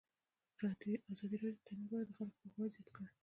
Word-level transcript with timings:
ازادي 0.55 1.35
راډیو 1.41 1.55
د 1.55 1.59
تعلیم 1.67 1.85
په 1.89 1.93
اړه 1.95 2.05
د 2.07 2.11
خلکو 2.17 2.37
پوهاوی 2.41 2.71
زیات 2.75 2.87
کړی. 2.95 3.07